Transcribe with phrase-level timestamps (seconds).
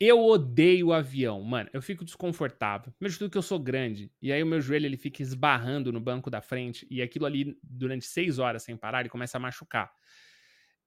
[0.00, 1.70] Eu odeio o avião, mano.
[1.72, 2.92] Eu fico desconfortável.
[2.92, 4.10] Primeiro de tudo que eu sou grande.
[4.20, 6.86] E aí o meu joelho ele fica esbarrando no banco da frente.
[6.90, 9.92] E aquilo ali, durante seis horas sem parar, ele começa a machucar.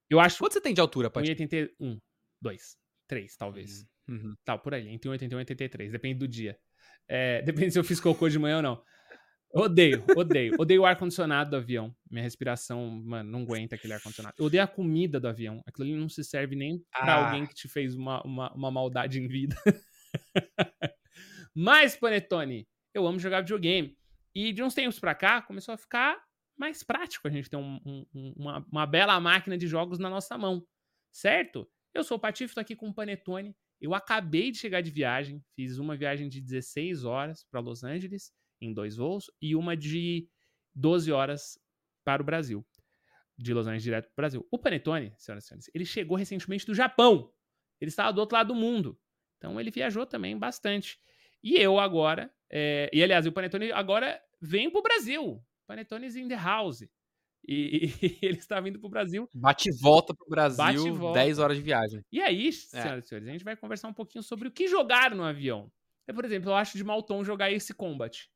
[0.09, 0.37] Eu acho.
[0.37, 1.33] Quanto você tem de altura, Pati?
[1.33, 1.99] 1,81,
[2.41, 3.87] 2, 3, talvez.
[4.07, 4.35] Uhum.
[4.43, 4.87] Tal, por aí.
[4.89, 5.91] Entre 1,81 e 83.
[5.91, 6.57] Depende do dia.
[7.07, 8.83] É, depende se eu fiz cocô de manhã ou não.
[9.53, 10.53] Odeio, odeio.
[10.59, 11.95] Odeio o ar-condicionado do avião.
[12.11, 14.35] Minha respiração, mano, não aguenta aquele ar-condicionado.
[14.37, 15.61] Eu odeio a comida do avião.
[15.65, 17.25] Aquilo ali não se serve nem pra Ah.
[17.27, 19.55] alguém que te fez uma, uma, uma maldade em vida.
[21.55, 23.97] Mas, Panetone, eu amo jogar videogame.
[24.35, 26.21] E de uns tempos pra cá, começou a ficar
[26.57, 30.09] mais prático a gente ter um- um- um- uma, uma bela máquina de jogos na
[30.09, 30.63] nossa mão.
[31.11, 31.67] Certo?
[31.93, 33.55] Eu sou o Patife, tô aqui com o Panetone.
[33.81, 35.43] Eu acabei de chegar de viagem.
[35.55, 40.27] Fiz uma viagem de 16 horas para Los Angeles em dois voos e uma de
[40.75, 41.59] 12 horas
[42.03, 42.65] para o Brasil.
[43.37, 44.47] De Los Angeles direto para o Brasil.
[44.49, 47.31] O Panetone, senhoras e senhores, ele chegou recentemente do Japão.
[47.79, 48.99] Ele estava do outro lado do mundo.
[49.37, 50.99] Então ele viajou também bastante.
[51.43, 55.43] E eu agora, é, e aliás, o Panetone agora vem para o Brasil.
[55.67, 56.81] Panetone's in the house.
[57.47, 59.29] E, e ele está vindo para o Brasil.
[59.35, 61.19] Bate e volta pro Brasil, Bate e volta.
[61.19, 62.03] 10 horas de viagem.
[62.11, 65.13] E aí, senhoras e senhores, a gente vai conversar um pouquinho sobre o que jogar
[65.13, 65.71] no avião.
[66.07, 68.29] Eu, por exemplo, eu acho de mau tom jogar esse Combat.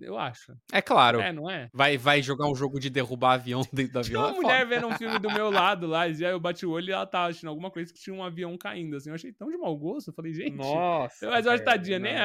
[0.00, 0.52] Eu acho.
[0.72, 1.20] É claro.
[1.20, 1.68] É, não é?
[1.72, 4.22] Vai, vai jogar um jogo de derrubar avião dentro do Tinha avião.
[4.22, 6.70] uma é mulher vendo um filme do meu lado lá, e aí eu bati o
[6.70, 9.08] olho e ela tava assistindo alguma coisa que tinha um avião caindo, assim.
[9.10, 10.08] Eu achei tão de mau gosto.
[10.08, 10.56] Eu falei, gente.
[10.56, 11.28] Nossa.
[11.28, 12.18] Mas eu acho tadinha, né?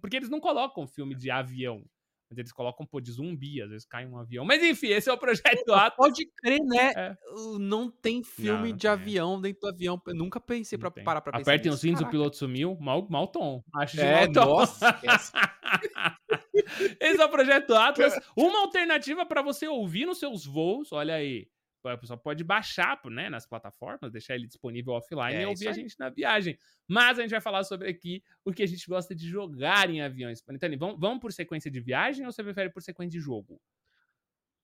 [0.00, 1.82] porque eles não colocam filme de avião.
[2.30, 4.44] Mas eles colocam, pô, de zumbi, às vezes cai um avião.
[4.44, 5.94] Mas enfim, esse é o projeto Atlas.
[5.96, 6.92] Pode crer, né?
[6.94, 7.16] É.
[7.58, 8.90] Não tem filme não de tem.
[8.90, 10.02] avião dentro do avião.
[10.06, 11.04] Eu nunca pensei pra Não tem.
[11.04, 12.76] parar pra pensar Apertem os cintos, o piloto sumiu.
[12.78, 13.62] Mal, mal tom.
[13.74, 14.44] Acho É, mau tom.
[14.44, 15.00] nossa.
[17.00, 18.14] Esse é o Projeto Atlas.
[18.36, 20.92] Uma alternativa para você ouvir nos seus voos.
[20.92, 21.48] Olha aí.
[21.84, 25.72] A pessoa pode baixar né, nas plataformas, deixar ele disponível offline É, e ouvir a
[25.72, 26.58] gente na viagem.
[26.86, 30.02] Mas a gente vai falar sobre aqui o que a gente gosta de jogar em
[30.02, 30.42] aviões.
[30.42, 33.58] Panetone, vamos, vamos por sequência de viagem ou você prefere por sequência de jogo?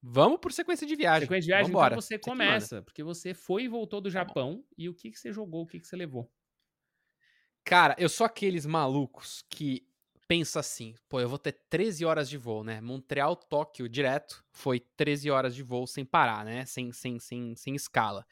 [0.03, 1.23] Vamos por sequência de viagem.
[1.23, 1.95] Sequência de viagem, Vambora.
[1.95, 4.19] então você começa, porque você foi e voltou do Tá.
[4.19, 4.63] Japão.
[4.77, 6.31] E o que, que você jogou, o que, que você levou?
[7.65, 9.87] Cara, eu sou aqueles malucos que
[10.35, 12.81] pensa assim, pô, eu vou ter 13 horas de voo, né?
[12.81, 16.65] Montreal, Tóquio, direto, foi 13 horas de voo sem parar, né?
[16.67, 18.27] Sem, sem, sem, sem escala.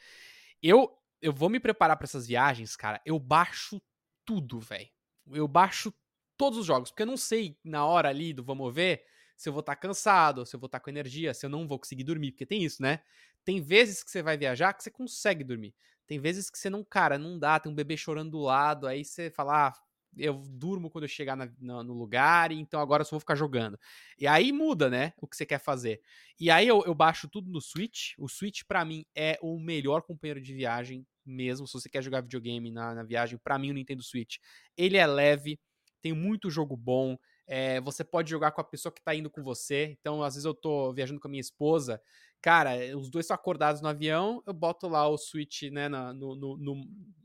[0.61, 3.81] Eu, eu vou me preparar pra essas viagens, cara, eu baixo
[4.25, 4.89] tudo, velho.
[5.31, 5.95] Eu baixo
[6.37, 9.05] todos os jogos, porque eu não sei na hora ali do vamos ver
[9.37, 11.79] se eu vou estar cansado, se eu vou estar com energia, se eu não vou
[11.79, 12.99] conseguir dormir, porque tem isso, né?
[13.45, 15.73] Tem vezes que você vai viajar que você consegue dormir.
[16.05, 19.05] Tem vezes que você não, cara, não dá, tem um bebê chorando do lado, aí
[19.05, 19.73] você fala, ah,
[20.17, 23.35] eu durmo quando eu chegar na- na- no lugar, então agora eu só vou ficar
[23.35, 23.79] jogando.
[24.19, 26.01] E aí muda, né, o que você quer fazer.
[26.39, 28.13] E aí eu, eu baixo tudo no Switch.
[28.19, 31.67] O Switch, pra mim, é o melhor companheiro de viagem mesmo.
[31.67, 34.37] Se você quer jogar videogame na, na viagem, pra mim o Nintendo Switch.
[34.77, 35.59] Ele é leve,
[36.01, 37.17] tem muito jogo bom.
[37.47, 39.97] é, você pode jogar com a pessoa que tá indo com você.
[40.01, 42.01] Então, às vezes eu tô viajando com a minha esposa.
[42.41, 46.35] Cara, os dois estão acordados no avião, eu boto lá o Switch, né, na- no,
[46.37, 46.85] no- no-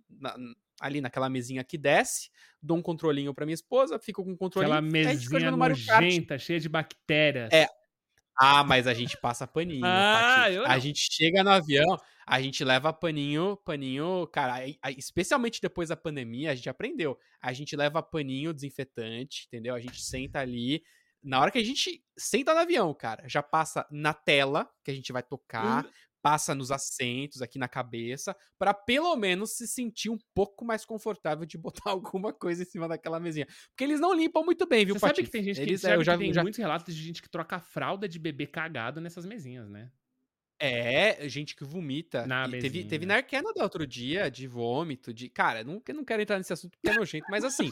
[0.10, 0.36] na-
[0.80, 2.30] ali naquela mesinha que desce,
[2.62, 4.74] dou um controlinho pra minha esposa, fico com o controlinho.
[4.74, 7.52] Aquela mesinha nojenta, cheia de bactérias.
[7.52, 7.68] É,
[8.40, 9.84] Ah, mas a gente passa paninho.
[9.84, 14.60] Ah, a gente chega no avião, a gente leva paninho, paninho, cara,
[14.96, 17.18] especialmente depois da pandemia, a gente aprendeu.
[17.42, 19.74] A gente leva paninho desinfetante, entendeu?
[19.74, 20.84] A gente senta ali.
[21.24, 24.94] Na hora que a gente senta no avião, cara, já passa na tela que a
[24.94, 25.90] gente vai tocar, Hum.
[26.28, 31.46] Passa nos assentos, aqui na cabeça, pra pelo menos se sentir um pouco mais confortável
[31.46, 31.58] de
[31.88, 33.48] botar alguma coisa em cima daquela mesinha.
[33.70, 35.26] Porque eles não limpam muito bem, viu, Você sabe Patife?
[35.28, 37.02] que tem gente que, Eles, é, sabe eu já, que tem já muitos relatos de
[37.02, 39.90] gente que troca fralda de bebê cagado nessas mesinhas, né?
[40.60, 42.26] É, gente que vomita.
[42.26, 45.30] Na teve, teve Narcanada outro dia, de vômito, de.
[45.30, 47.72] Cara, não, eu não quero entrar nesse assunto porque é nojento, mas assim,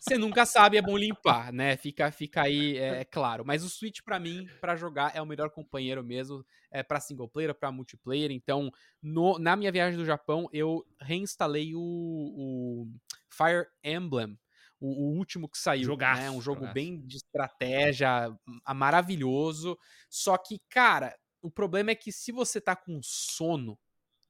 [0.00, 1.76] você nunca sabe, é bom limpar, né?
[1.76, 3.44] Fica, fica aí, é, é claro.
[3.44, 6.44] Mas o Switch, pra mim, pra jogar, é o melhor companheiro mesmo.
[6.70, 8.30] É pra single player, pra multiplayer.
[8.30, 8.70] Então,
[9.02, 12.88] no- na minha viagem do Japão, eu reinstalei o, o
[13.28, 14.38] Fire Emblem.
[14.80, 15.84] O, último que saiu.
[15.84, 16.30] Jogaço, né?
[16.30, 16.74] Um jogo jogaço.
[16.74, 18.34] bem de estratégia,
[18.74, 19.78] maravilhoso.
[20.10, 23.78] Só que, cara, o problema é que se você tá com sono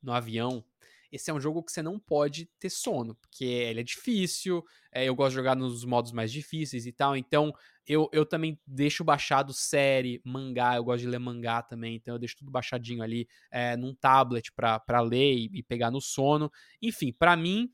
[0.03, 0.65] no avião,
[1.13, 5.05] esse é um jogo que você não pode ter sono, porque ele é difícil, é,
[5.05, 7.53] eu gosto de jogar nos modos mais difíceis e tal, então
[7.87, 12.19] eu, eu também deixo baixado série, mangá, eu gosto de ler mangá também, então eu
[12.19, 16.51] deixo tudo baixadinho ali é, num tablet pra, pra ler e, e pegar no sono.
[16.81, 17.71] Enfim, pra mim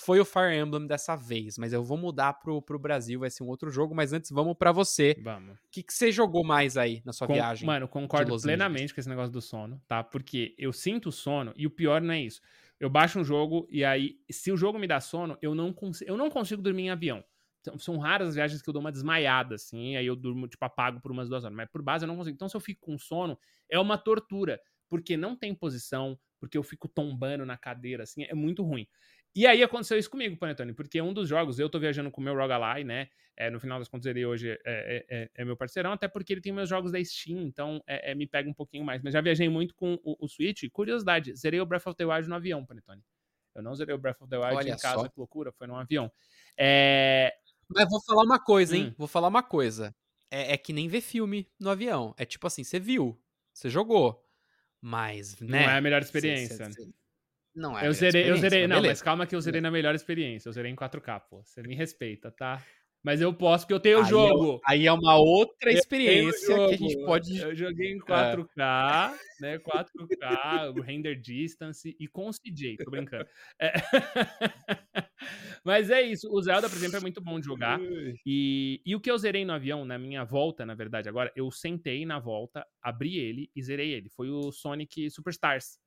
[0.00, 3.42] foi o Fire Emblem dessa vez, mas eu vou mudar pro, pro Brasil, vai ser
[3.42, 5.16] um outro jogo, mas antes vamos pra você.
[5.22, 5.56] Vamos.
[5.56, 7.66] O que, que você jogou mais aí na sua Com- viagem?
[7.66, 10.02] Mano, concordo plenamente com esse negócio do sono, tá?
[10.02, 12.40] Porque eu sinto sono e o pior não é isso.
[12.78, 16.00] Eu baixo um jogo e aí, se o jogo me dá sono, eu não, cons
[16.02, 17.22] eu não consigo dormir em avião.
[17.60, 20.64] Então, são raras as viagens que eu dou uma desmaiada, assim, aí eu durmo, tipo,
[20.64, 21.54] apago por umas duas horas.
[21.54, 22.34] Mas por base eu não consigo.
[22.34, 23.38] Então, se eu fico com sono,
[23.70, 24.58] é uma tortura.
[24.88, 28.88] Porque não tem posição, porque eu fico tombando na cadeira, assim, é muito ruim.
[29.34, 32.24] E aí aconteceu isso comigo, Panetone, porque um dos jogos, eu tô viajando com o
[32.24, 33.08] meu Rogalai, né?
[33.36, 36.32] É, no final das contas, ele hoje é, é, é, é, meu parceirão, até porque
[36.32, 39.02] ele tem meus jogos da Steam, então é, é, me pega um pouquinho mais.
[39.02, 40.64] Mas já viajei muito com o, o Switch.
[40.70, 43.02] Curiosidade, zerei o Breath of the Wild no avião, Panetone.
[43.54, 45.08] Eu não zerei o Breath of the Wild Olha em casa, só.
[45.08, 46.10] que loucura, foi num avião.
[46.58, 47.32] É...
[47.68, 48.88] Mas vou falar uma coisa, hein?
[48.88, 48.94] Hum.
[48.98, 49.94] Vou falar uma coisa.
[50.30, 52.14] É, é que nem ver filme no avião.
[52.18, 53.18] É tipo assim, você viu,
[53.52, 54.22] você jogou,
[54.80, 55.62] mas, né?
[55.62, 56.56] Não é a melhor experiência.
[56.56, 56.99] Cê, cê, cê...
[57.54, 57.86] Não é.
[57.86, 58.66] Eu zerei, eu zerei.
[58.66, 58.92] Não, beleza.
[58.92, 60.48] mas calma que eu zerei na melhor experiência.
[60.48, 61.42] Eu zerei em 4K, pô.
[61.44, 62.62] Você me respeita, tá?
[63.02, 64.60] Mas eu posso, porque eu tenho o jogo.
[64.66, 67.38] aí é uma outra experiência que a gente pode.
[67.38, 69.42] Eu joguei em 4K, é.
[69.42, 69.58] né?
[69.58, 73.26] 4K, o render distance e com CJ, tô brincando.
[73.58, 73.72] É.
[75.64, 76.30] Mas é isso.
[76.30, 77.80] O Zelda, por exemplo, é muito bom de jogar.
[78.26, 81.50] E, e o que eu zerei no avião, na minha volta, na verdade, agora, eu
[81.50, 84.10] sentei na volta, abri ele e zerei ele.
[84.10, 85.78] Foi o Sonic Superstars.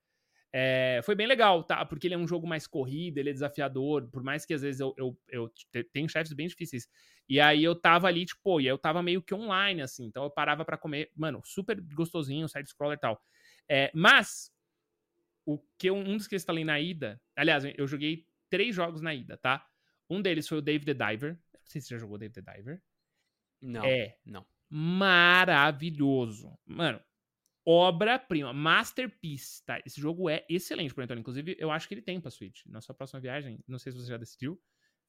[0.56, 1.84] É, foi bem legal, tá?
[1.84, 4.80] Porque ele é um jogo mais corrido, ele é desafiador, por mais que às vezes
[4.80, 5.52] eu, eu, eu
[5.92, 6.88] tenho chefes bem difíceis.
[7.28, 10.30] E aí eu tava ali, tipo, e eu tava meio que online, assim, então eu
[10.30, 13.20] parava para comer, mano, super gostosinho, side-scroller e tal.
[13.68, 14.52] É, mas,
[15.46, 19.14] o que um dos que está ali na ida, aliás, eu joguei três jogos na
[19.16, 19.66] ida, tá?
[20.08, 21.34] Um deles foi o Dave the Diver.
[21.34, 22.82] Não sei se você já jogou Dave the Diver.
[23.60, 23.84] Não.
[23.84, 24.18] É.
[24.24, 24.46] Não.
[24.70, 26.56] Maravilhoso.
[26.66, 27.02] Mano,
[27.66, 29.82] obra-prima, masterpiece, tá?
[29.86, 31.22] Esse jogo é excelente pro Antônio.
[31.22, 32.66] Inclusive, eu acho que ele tem pra Switch.
[32.66, 34.60] Na sua próxima viagem, não sei se você já decidiu,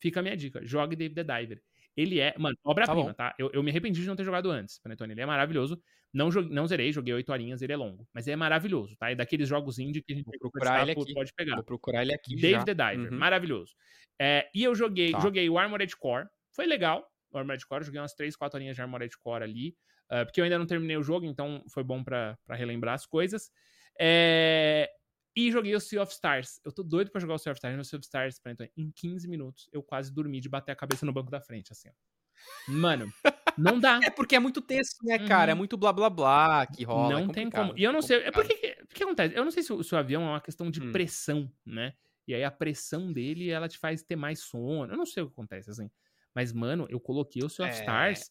[0.01, 0.65] fica a minha dica.
[0.65, 1.63] Jogue Dave the Diver.
[1.97, 3.31] Ele é, mano, obra-prima, tá?
[3.31, 3.37] tá?
[3.39, 5.13] Eu, eu, me arrependi de não ter jogado antes, Panetone.
[5.13, 5.81] Ele é maravilhoso.
[6.13, 8.07] Não, não zerei, joguei oito horinhas, ele é longo.
[8.13, 9.11] Mas é maravilhoso, tá?
[9.11, 11.15] É daqueles jogos indie que a gente procurar ele aqui.
[11.15, 11.55] pode pegar.
[11.57, 12.65] Vou procurar ele aqui Dave já.
[12.65, 13.19] the Diver, uhum.
[13.19, 13.75] maravilhoso.
[14.21, 15.21] É, e eu joguei, tá.
[15.21, 16.27] joguei o Armored Core.
[16.53, 17.85] Foi legal, o Armored Core.
[17.85, 19.77] Joguei umas três, quatro horinhas de Armored Core ali.
[20.15, 23.51] Uh, porque eu ainda não terminei o jogo, então foi bom para relembrar as coisas.
[23.99, 24.89] É...
[25.35, 26.61] E joguei o Sea of Stars.
[26.65, 27.77] Eu tô doido pra jogar o Sea of Stars.
[27.77, 31.05] No Sea of Stars, então, em 15 minutos, eu quase dormi de bater a cabeça
[31.05, 31.93] no banco da frente, assim, ó.
[32.69, 33.13] Mano,
[33.59, 33.99] não dá.
[34.05, 35.51] é porque é muito texto, né, cara?
[35.51, 35.59] É uhum.
[35.59, 37.21] É muito blá blá blá que rola.
[37.21, 37.73] Não é tem como.
[37.77, 38.19] E eu não sei.
[38.19, 38.77] É porque.
[38.83, 39.35] O que acontece?
[39.35, 40.93] Eu não sei se o, se o avião é uma questão de hum.
[40.93, 41.95] pressão, né?
[42.27, 44.93] E aí a pressão dele, ela te faz ter mais sono.
[44.93, 45.91] Eu não sei o que acontece, assim.
[46.35, 47.81] Mas, mano, eu coloquei o Sea of é...
[47.81, 48.31] Stars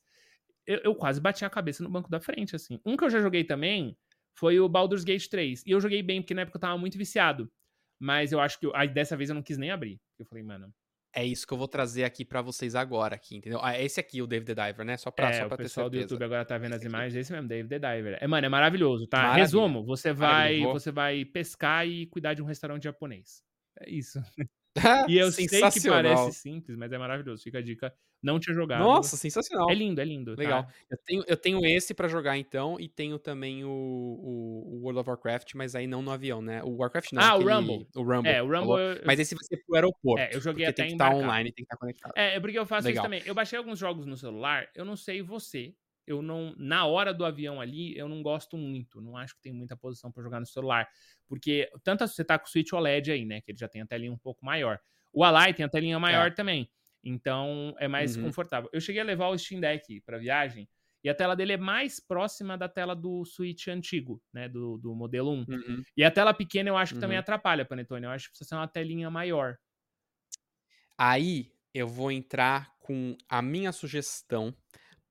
[0.65, 2.79] eu, eu, quase bati a cabeça no banco da frente, assim.
[2.85, 3.97] Um que eu já joguei também
[4.33, 5.63] foi o Baldur's Gate 3.
[5.65, 7.51] E eu joguei bem, porque na época eu tava muito viciado.
[7.99, 9.99] Mas eu acho que eu, aí dessa vez eu não quis nem abrir.
[10.19, 10.73] Eu falei, mano.
[11.15, 13.59] É isso que eu vou trazer aqui para vocês agora, aqui, entendeu?
[13.61, 14.97] Ah, esse aqui, o David the Diver, né?
[14.97, 17.15] Só pra, é, só pra o pessoal do YouTube agora tá vendo esse as imagens,
[17.15, 18.17] esse mesmo, David the Diver.
[18.19, 19.17] É, mano, é maravilhoso, tá?
[19.17, 19.43] Maravilha.
[19.43, 23.43] Resumo, você vai, você vai pescar e cuidar de um restaurante japonês.
[23.79, 24.19] É isso.
[25.09, 27.43] e eu sei que parece simples, mas é maravilhoso.
[27.43, 27.93] Fica a dica.
[28.23, 28.79] Não tinha jogado.
[28.79, 29.69] Nossa, sensacional.
[29.69, 30.33] É lindo, é lindo.
[30.37, 30.63] Legal.
[30.63, 30.73] Tá?
[30.89, 35.09] Eu, tenho, eu tenho esse para jogar então, e tenho também o, o, World of
[35.09, 36.63] Warcraft, mas aí não no avião, né?
[36.63, 37.21] O Warcraft não.
[37.21, 37.87] Ah, aquele, o Rumble.
[37.95, 38.31] O Rumble.
[38.31, 38.81] É, o Rumble.
[38.81, 40.21] Eu, mas esse vai ser pro aeroporto.
[40.21, 42.13] É, eu joguei até tem que estar tá online, tem que estar tá conectado.
[42.15, 43.03] É, porque eu faço Legal.
[43.03, 43.27] isso também.
[43.27, 47.25] Eu baixei alguns jogos no celular, eu não sei você, eu não na hora do
[47.25, 50.45] avião ali eu não gosto muito, não acho que tem muita posição para jogar no
[50.45, 50.87] celular,
[51.27, 53.85] porque tanto você tá com o Switch OLED aí, né, que ele já tem a
[53.85, 54.79] telinha um pouco maior.
[55.11, 56.31] O Ally tem a telinha maior é.
[56.31, 56.69] também.
[57.03, 58.23] Então é mais uhum.
[58.23, 58.69] confortável.
[58.73, 60.67] Eu cheguei a levar o Steam Deck para viagem
[61.03, 64.47] e a tela dele é mais próxima da tela do Switch antigo, né?
[64.47, 65.35] Do, do modelo 1.
[65.35, 65.83] Uhum.
[65.97, 67.01] E a tela pequena eu acho que uhum.
[67.01, 68.05] também atrapalha, Panetone.
[68.05, 69.57] Eu acho que precisa ser uma telinha maior.
[70.97, 74.55] Aí eu vou entrar com a minha sugestão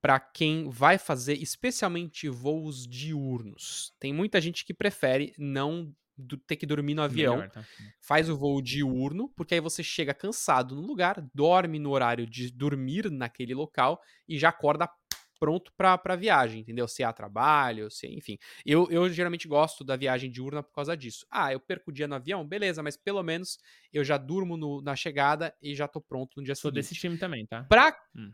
[0.03, 3.95] para quem vai fazer especialmente voos diurnos.
[4.01, 7.65] Tem muita gente que prefere não do, ter que dormir no avião, Melhor, tá?
[8.01, 12.51] faz o voo diurno, porque aí você chega cansado no lugar, dorme no horário de
[12.51, 14.91] dormir naquele local e já acorda
[15.39, 16.87] pronto para a viagem, entendeu?
[16.87, 18.39] Se há trabalho, se enfim.
[18.67, 21.27] Eu, eu geralmente gosto da viagem diurna por causa disso.
[21.31, 22.47] Ah, eu perco o dia no avião?
[22.47, 23.59] Beleza, mas pelo menos
[23.93, 26.85] eu já durmo no, na chegada e já tô pronto no dia Sou seguinte.
[26.85, 27.65] Sou desse time também, tá?
[27.65, 28.33] Pra, hum.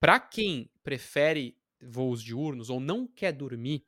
[0.00, 3.84] Pra quem prefere voos diurnos ou não quer dormir,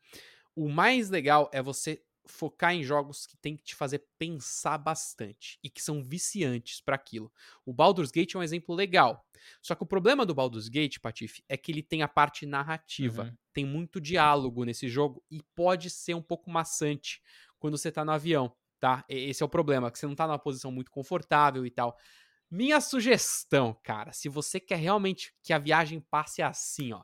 [0.54, 5.59] o mais legal é você focar em jogos que tem que te fazer pensar bastante
[5.62, 7.33] e que são viciantes para aquilo.
[7.66, 9.26] O Baldur's Gate é um exemplo legal.
[9.61, 13.25] Só que o problema do Baldur's Gate, Patife, é que ele tem a parte narrativa.
[13.25, 13.37] Uhum.
[13.52, 17.21] Tem muito diálogo nesse jogo e pode ser um pouco maçante
[17.59, 19.04] quando você tá no avião, tá?
[19.09, 21.97] Esse é o problema, que você não tá numa posição muito confortável e tal.
[22.52, 27.02] Minha sugestão, cara, se você quer realmente que a viagem passe assim, ó,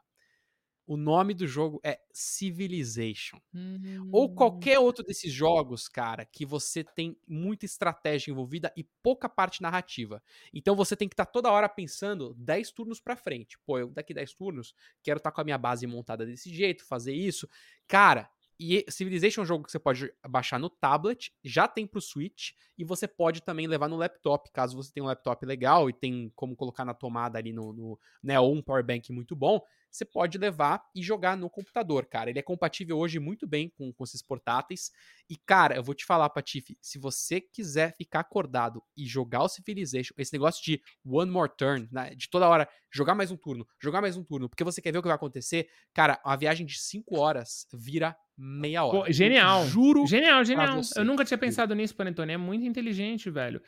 [0.86, 3.38] O nome do jogo é Civilization.
[3.54, 4.08] Hum.
[4.10, 9.60] Ou qualquer outro desses jogos, cara, que você tem muita estratégia envolvida e pouca parte
[9.62, 10.22] narrativa.
[10.52, 13.58] Então você tem que estar tá toda hora pensando 10 turnos pra frente.
[13.66, 16.86] Pô, eu daqui 10 turnos quero estar tá com a minha base montada desse jeito,
[16.86, 17.48] fazer isso.
[17.86, 22.00] Cara, e Civilization é um jogo que você pode baixar no tablet, já tem pro
[22.00, 25.92] Switch, e você pode também levar no laptop, caso você tenha um laptop legal e
[25.92, 29.60] tem como colocar na tomada ali no, no né, ou um power bank muito bom,
[29.90, 32.30] você pode levar e jogar no computador, cara.
[32.30, 34.90] Ele é compatível hoje muito bem com, com esses portáteis.
[35.28, 39.48] E, cara, eu vou te falar, Patife, se você quiser ficar acordado e jogar o
[39.48, 43.66] Civilization, esse negócio de one more turn, né, de toda hora jogar mais um turno,
[43.80, 46.66] jogar mais um turno, porque você quer ver o que vai acontecer, cara, uma viagem
[46.66, 49.06] de 5 horas vira meia hora.
[49.06, 49.62] Pô, genial.
[49.62, 50.06] Eu juro.
[50.06, 50.80] Genial, genial.
[50.96, 52.32] Eu nunca tinha pensado nisso, Panetone.
[52.32, 53.60] É muito inteligente, velho.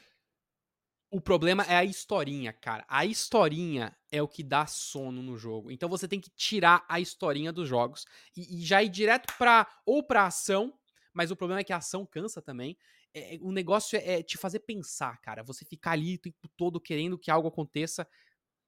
[1.10, 2.84] O problema é a historinha, cara.
[2.88, 5.70] A historinha é o que dá sono no jogo.
[5.70, 8.04] Então você tem que tirar a historinha dos jogos
[8.36, 9.66] e, e já ir direto pra.
[9.86, 10.74] ou pra ação,
[11.12, 12.76] mas o problema é que a ação cansa também.
[13.12, 15.42] É, o negócio é, é te fazer pensar, cara.
[15.42, 18.06] Você ficar ali o tempo todo querendo que algo aconteça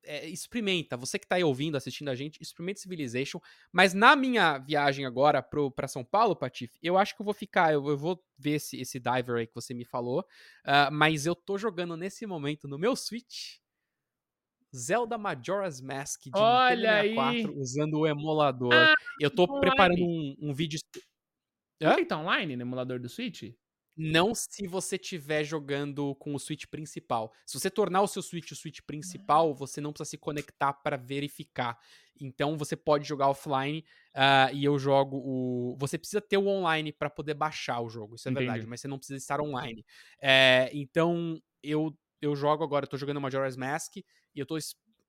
[0.04, 3.40] é, experimenta, você que tá aí ouvindo, assistindo a gente, experimenta Civilization.
[3.70, 7.34] Mas na minha viagem agora pro, pra São Paulo, Patife, eu acho que eu vou
[7.34, 10.20] ficar, eu, eu vou ver esse, esse diver aí que você me falou.
[10.66, 13.61] Uh, mas eu tô jogando nesse momento no meu Switch.
[14.74, 17.58] Zelda Majora's Mask de Olha 64 aí.
[17.58, 18.72] usando o emulador.
[18.72, 19.60] Ah, eu tô online.
[19.60, 20.78] preparando um, um vídeo.
[21.80, 23.52] Não tem tá online no emulador do Switch?
[23.94, 27.32] Não se você estiver jogando com o Switch principal.
[27.44, 30.96] Se você tornar o seu Switch o Switch principal, você não precisa se conectar para
[30.96, 31.78] verificar.
[32.18, 35.76] Então você pode jogar offline uh, e eu jogo o.
[35.78, 38.46] Você precisa ter o online para poder baixar o jogo, isso é Entendi.
[38.46, 39.84] verdade, mas você não precisa estar online.
[40.20, 44.04] É, então eu, eu jogo agora, eu tô jogando Majora's Mask e
[44.36, 44.56] eu tô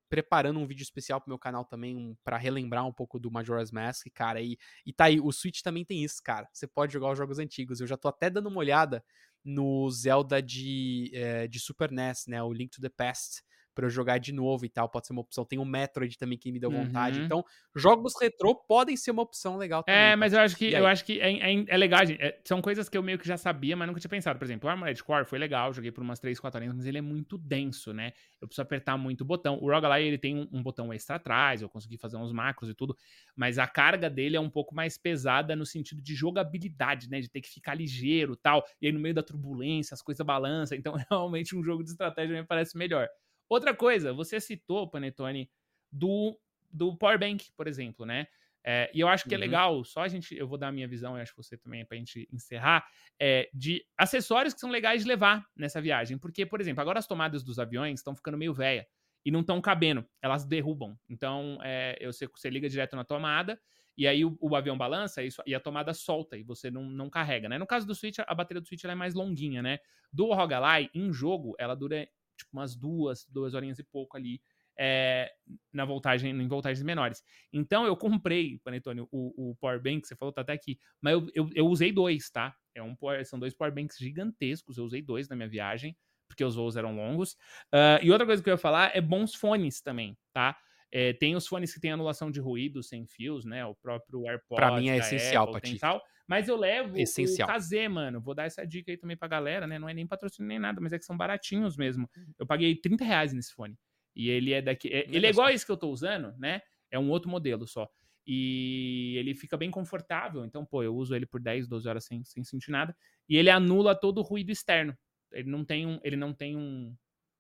[0.10, 3.72] preparando um vídeo especial pro meu canal também, um, para relembrar um pouco do Majora's
[3.72, 4.42] Mask, cara.
[4.42, 6.50] E, e tá aí, o Switch também tem isso, cara.
[6.52, 7.80] Você pode jogar os jogos antigos.
[7.80, 9.04] Eu já tô até dando uma olhada
[9.44, 12.42] no Zelda de, eh, de Super NES, né?
[12.44, 13.44] O Link to the Past,
[13.74, 14.90] pra eu jogar de novo e tal.
[14.90, 15.46] Pode ser uma opção.
[15.46, 17.20] Tem o Metroid também que me deu vontade.
[17.20, 17.26] Uhum.
[17.26, 20.02] Então, jogos retrô podem ser uma opção legal também.
[20.02, 22.06] É, mas eu acho que eu acho que é, é- é legal.
[22.06, 22.22] gente.
[22.22, 24.38] É, são coisas que eu meio que já sabia, mas nunca tinha pensado.
[24.40, 26.98] Por exemplo, o Armored Core foi legal, joguei por umas 3, 4 horinhas, mas ele
[26.98, 28.14] é muito denso, né?
[28.42, 29.58] Eu preciso apertar muito o botão.
[29.62, 32.74] O Roguelite, ele tem um, um botão extra atrás, eu consegui fazer uns macros e
[32.76, 32.96] tudo,
[33.36, 37.20] mas a carga dele é um pouco mais pesada no sentido de jogabilidade, né?
[37.20, 38.64] De ter que ficar ligeiro tal.
[38.82, 40.78] E aí no meio da turbulência, as coisas balançam.
[40.78, 43.08] Então, realmente, um jogo de estratégia me parece melhor.
[43.50, 45.50] Outra coisa, você citou, Panetone,
[45.92, 46.40] do,
[46.72, 48.28] do Power Bank, por exemplo, né?
[48.66, 49.42] É, e eu acho que é Uhum.
[49.42, 51.86] legal, só a gente, eu vou dar a minha visão, eu acho que você também,
[51.86, 52.86] pra gente encerrar,
[53.20, 56.18] é, de acessórios que são legais de levar nessa viagem.
[56.18, 58.88] Porque, por exemplo, agora as tomadas dos aviões estão ficando meio velha
[59.26, 60.98] e não estão cabendo, elas derrubam.
[61.10, 63.60] Então, é, eu que você liga direto na tomada,
[63.98, 67.10] e aí o, o avião balança e, e a tomada solta, e você não, não
[67.10, 67.58] carrega, né?
[67.58, 69.80] No caso do Switch, a bateria do Switch é mais longuinha, né?
[70.12, 72.08] Do Rogalai, em jogo, ela dura
[72.38, 74.42] tipo umas duas, duas horinhas e pouco ali
[74.78, 75.32] é,
[75.72, 77.24] na voltagem, em voltagens menores.
[77.52, 81.28] Então eu comprei, Panetone, o, o Power Bank, você falou, tá até aqui, mas eu,
[81.34, 82.56] eu, eu usei dois, tá?
[82.76, 85.96] É um, são dois Power Banks gigantescos, eu usei dois na minha viagem,
[86.28, 87.38] porque os voos eram longos.
[87.72, 90.58] Ah, e outra coisa que eu ia falar é bons fones também, tá?
[90.96, 93.66] É, tem os fones que tem anulação de ruído sem fios, né?
[93.66, 94.56] O próprio AirPods.
[94.56, 95.80] Pra mim é essencial, Apple, Patife.
[95.80, 96.00] tal.
[96.28, 97.50] Mas eu levo Essencial.
[97.50, 98.22] o KZ, mano.
[98.22, 99.80] Vou dar essa dica aí também pra galera, né?
[99.80, 102.08] Não é nem patrocínio nem nada, mas é que são baratinhos mesmo.
[102.38, 103.76] Eu paguei 30 reais nesse fone.
[104.16, 104.88] E ele é daqui.
[104.88, 106.62] é- ele é igual esse que eu tô usando, né?
[106.92, 107.90] É um outro modelo só.
[108.26, 110.46] E ele fica bem confortável.
[110.46, 112.96] Então, pô, eu uso ele por 10, 12 horas sem, sem sentir nada.
[113.28, 114.96] E ele anula todo o ruído externo.
[115.32, 116.96] Ele não tem um, ele não tem um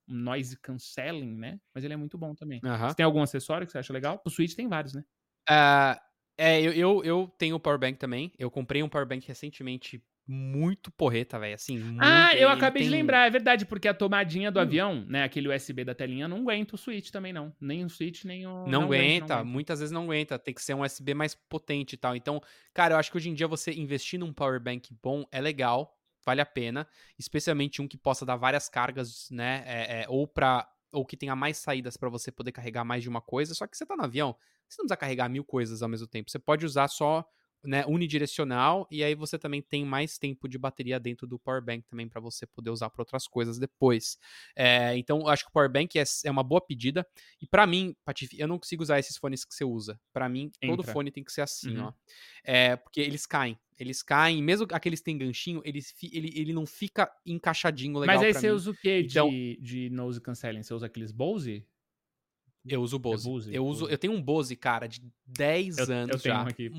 [0.07, 1.59] noise cancelling, né?
[1.73, 2.65] Mas ele é muito bom também.
[2.87, 4.21] Você tem algum acessório que você acha legal?
[4.25, 5.03] O Switch tem vários, né?
[5.47, 6.01] Ah,
[6.37, 8.31] é, eu, eu, eu tenho o Power Bank também.
[8.37, 11.55] Eu comprei um Power Bank recentemente muito porreta, velho.
[11.55, 12.31] Assim, muito.
[12.31, 14.59] ah, eu acabei de tem- lembrar, é verdade, porque a tomadinha do Hum.
[14.59, 15.23] avião, né?
[15.23, 17.55] Aquele USB da telinha, não aguenta o Switch também, não.
[17.59, 18.51] Nem o Switch, nem o.
[18.65, 19.43] Não, aguenta, aguenta.
[19.43, 22.15] muitas vezes não aguenta, tem que ser um USB mais potente e tal.
[22.15, 22.41] Então,
[22.73, 25.93] cara, eu acho que hoje em dia você investir num power bank bom é legal,
[26.25, 26.87] vale a pena,
[27.17, 31.35] especialmente um que possa dar várias cargas, né, é, é, ou para ou que tenha
[31.35, 33.55] mais saídas para você poder carregar mais de uma coisa.
[33.55, 34.35] Só que você tá no avião,
[34.69, 36.29] você não precisa carregar mil coisas ao mesmo tempo.
[36.29, 37.27] Você pode usar só
[37.63, 41.85] né, unidirecional e aí você também tem mais tempo de bateria dentro do power bank
[41.87, 44.17] também para você poder usar para outras coisas depois.
[44.55, 47.07] É, então, eu acho que o power bank é, é uma boa pedida.
[47.41, 49.99] E pra mim, Patife, eu não consigo usar esses fones que você usa.
[50.11, 50.93] Pra mim, todo Entra.
[50.93, 51.85] fone tem que ser assim, Uhum.
[51.85, 51.93] ó.
[52.43, 53.57] É, porque eles caem.
[53.79, 58.17] Eles caem, mesmo aqueles que têm ganchinho, eles, fi- ele, ele não fica encaixadinho legal
[58.17, 58.55] Mas aí você mim.
[58.55, 60.61] usa o que Então- de, de nose canceling?
[60.61, 61.65] Você usa aqueles Bose?
[62.65, 63.27] Eu uso o Bose.
[63.27, 66.35] É Bose, eu uso, eu tenho um Bose, cara, de 10 Eu- eu anos tenho
[66.35, 66.43] já.
[66.43, 66.69] um aqui,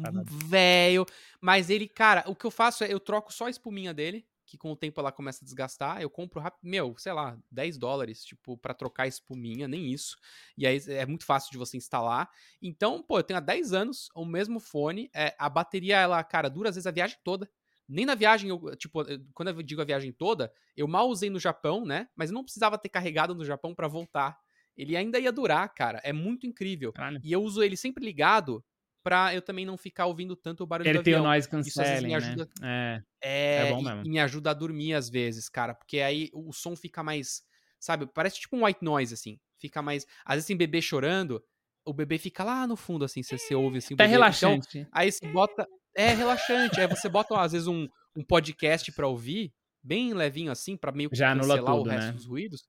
[0.47, 1.07] velho,
[1.41, 4.57] mas ele, cara, o que eu faço é eu troco só a espuminha dele, que
[4.59, 8.25] com o tempo ela começa a desgastar, eu compro rápido, meu, sei lá, 10 dólares,
[8.25, 10.17] tipo, pra trocar a espuminha, nem isso.
[10.57, 12.31] E aí é muito fácil de você instalar.
[12.61, 16.49] Então, pô, eu tenho há 10 anos o mesmo fone, é, a bateria ela, cara,
[16.51, 17.51] dura às vezes a viagem toda.
[17.89, 21.29] Nem na viagem, eu, tipo, eu- quando eu digo a viagem toda, eu mal usei
[21.31, 22.09] no Japão, né?
[22.17, 24.39] Mas eu não precisava ter carregado no Japão pra voltar.
[24.77, 26.01] Ele ainda ia durar, cara.
[26.03, 26.93] É muito incrível.
[26.93, 27.21] Caralho.
[27.23, 28.65] E eu uso ele sempre ligado
[29.03, 31.31] pra eu também não ficar ouvindo tanto o barulho Ele do tem o avião.
[31.31, 32.17] noise Isso às vezes cancelling, me né?
[32.17, 32.49] ajuda.
[32.63, 33.03] É.
[33.23, 34.03] É, É bom e- mesmo.
[34.05, 35.75] e me ajuda a dormir às vezes, cara.
[35.75, 37.43] Porque aí o som fica mais.
[37.79, 38.07] Sabe?
[38.15, 39.39] Parece tipo um white noise, assim.
[39.61, 40.07] Fica mais.
[40.25, 41.43] Às vezes tem bebê chorando,
[41.85, 43.23] o bebê fica lá no fundo, assim.
[43.23, 43.93] Você, você ouve assim.
[43.95, 44.15] o Tá bebê.
[44.17, 44.89] Então, relaxante.
[44.91, 45.67] aí você bota.
[45.97, 46.81] É relaxante.
[46.81, 49.53] aí você bota, às vezes, um, um podcast pra ouvir,
[49.83, 52.13] bem levinho assim, pra meio que Já cancelar tudo, o resto né?
[52.13, 52.65] dos ruídos.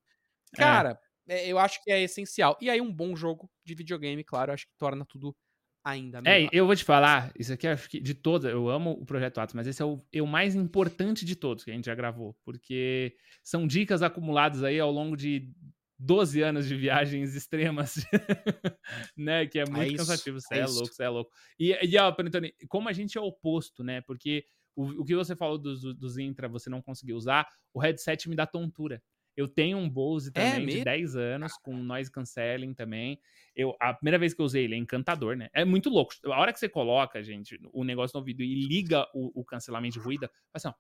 [0.54, 0.58] É.
[0.58, 0.98] Cara, é,
[1.28, 2.58] eu acho que é essencial.
[2.62, 5.36] E aí, um bom jogo de videogame, claro, acho que torna tudo
[5.84, 6.52] ainda É, melhor.
[6.52, 9.54] eu vou te falar, isso aqui acho que de todos, eu amo o Projeto Atos,
[9.54, 12.36] mas esse é o, é o mais importante de todos que a gente já gravou,
[12.44, 15.54] porque são dicas acumuladas aí ao longo de
[16.00, 17.98] 12 anos de viagens extremas,
[19.16, 19.46] né?
[19.46, 21.32] Que é muito isso, cansativo, você é é, louco, você é louco.
[21.60, 24.02] E, e ó, Panetone, como a gente é oposto, né?
[24.02, 28.28] Porque o, o que você falou dos, dos Intra, você não conseguiu usar, o headset
[28.28, 29.02] me dá tontura.
[29.36, 30.86] Eu tenho um Bose É também de mesmo?
[30.86, 33.20] 10 anos, com noise cancelling também.
[33.56, 35.50] Eu, a primeira vez que eu usei ele é encantador, né?
[35.54, 36.14] É muito louco.
[36.26, 39.94] A hora que você coloca, gente, o negócio no ouvido e liga o, o cancelamento
[39.94, 40.74] de ruído, assim, ó.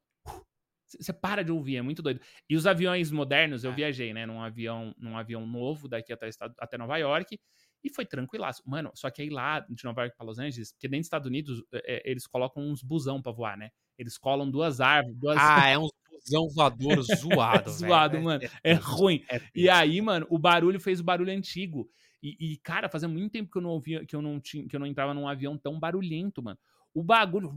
[0.87, 2.21] Você para de ouvir, é muito doido.
[2.49, 3.75] E os aviões modernos, eu É.
[3.75, 4.25] viajei, né?
[4.25, 7.39] Num avião, num avião novo daqui até, até Nova York.
[7.83, 8.61] E foi tranquilaço.
[8.65, 11.27] Mano, só que aí lá de Nova York pra Los Angeles, porque dentro dos Estados
[11.27, 13.69] Unidos, é, é, eles colocam uns busão pra voar, né?
[13.97, 15.37] Eles colam duas árvores, duas.
[15.37, 15.87] Ah, é um
[16.23, 17.69] busão voador zoado.
[17.71, 18.43] Zoado, É- mano.
[18.63, 19.23] é É ruim.
[19.29, 21.89] é E aí, mano, o barulho fez o barulho antigo.
[22.23, 24.75] E, e, cara, fazia muito tempo que eu não ouvia, que eu não tinha, que
[24.75, 26.57] eu não entrava num avião tão barulhento, mano.
[26.93, 27.51] O bagulho.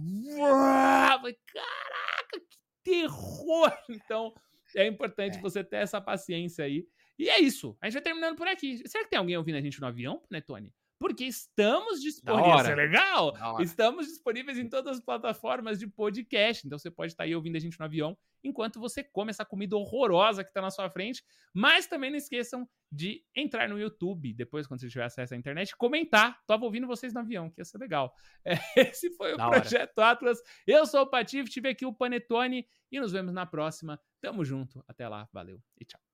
[1.53, 3.73] Caraca, que terror!
[3.88, 4.33] Então,
[4.77, 5.41] é importante É.
[5.41, 6.87] você ter essa paciência aí.
[7.19, 7.77] E é isso.
[7.81, 8.83] A gente vai terminando por aqui.
[8.87, 10.73] Será que tem alguém ouvindo a gente no avião, né, Tony?
[10.99, 12.55] Porque estamos disponíveis.
[12.55, 12.62] hora.
[12.62, 13.27] Isso é legal?
[13.40, 13.62] Hora.
[13.62, 16.66] Estamos disponíveis em todas as plataformas de podcast.
[16.66, 19.77] Então você pode estar aí ouvindo a gente no avião enquanto você come essa comida
[19.77, 21.22] horrorosa que está na sua frente.
[21.55, 25.77] Mas também não esqueçam de entrar no YouTube, depois, quando você tiver acesso à internet,
[25.77, 26.40] comentar.
[26.46, 28.14] Tava ouvindo vocês no avião, que ia ser legal.
[28.44, 28.55] É,
[28.90, 29.61] esse foi o Da hora.
[29.61, 30.40] Projeto Atlas.
[30.66, 34.01] Eu sou o Patife, tive aqui o Panetone e nos vemos na próxima.
[34.20, 34.83] Tamo junto.
[34.88, 35.29] Até lá.
[35.33, 36.08] Valeu e tchau.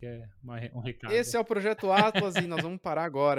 [0.00, 1.12] É um recado.
[1.12, 3.36] Esse é o Projeto Atlas e nós vamos parar agora.